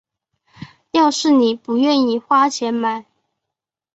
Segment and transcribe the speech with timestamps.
[0.89, 3.05] 要是妳不愿意花钱买